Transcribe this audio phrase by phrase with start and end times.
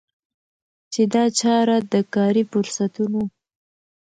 [0.93, 3.21] چي دا چاره د کاري فرصتونو